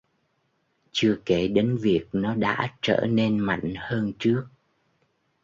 Chưa 0.91 1.17
kể 1.25 1.47
đến 1.47 1.77
việc 1.81 2.05
nó 2.13 2.35
đã 2.35 2.75
trở 2.81 3.05
nên 3.09 3.39
mạnh 3.39 3.73
hơn 3.77 4.11
trước 4.19 4.45